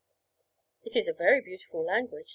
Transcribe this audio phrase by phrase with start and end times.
[0.83, 2.29] _''It is a very beautiful language.